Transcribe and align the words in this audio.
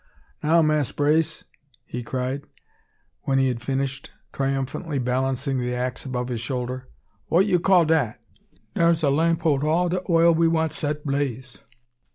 "Now, 0.41 0.63
Mass' 0.63 0.91
Brace," 0.91 1.43
cried 2.05 2.39
he, 2.39 2.45
when 3.21 3.37
he 3.37 3.49
had 3.49 3.61
finished, 3.61 4.09
triumphantly 4.33 4.97
balancing 4.97 5.59
the 5.59 5.75
axe 5.75 6.05
above 6.05 6.29
his 6.29 6.41
shoulder, 6.41 6.89
"wha' 7.29 7.41
you 7.41 7.59
call 7.59 7.85
dat? 7.85 8.19
Dar's 8.73 9.03
a 9.03 9.11
lamp 9.11 9.41
hold 9.43 9.63
all 9.63 9.89
de 9.89 10.01
oil 10.09 10.33
we 10.33 10.47
want 10.47 10.71
set 10.71 11.05
blaze. 11.05 11.59